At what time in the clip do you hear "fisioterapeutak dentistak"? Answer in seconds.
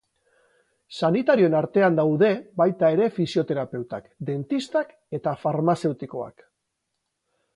3.19-4.97